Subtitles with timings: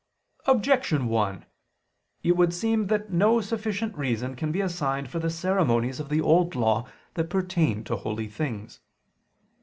[0.47, 1.45] Objection 1:
[2.23, 6.19] It would seem that no sufficient reason can be assigned for the ceremonies of the
[6.21, 8.79] Old Law that pertain to holy things.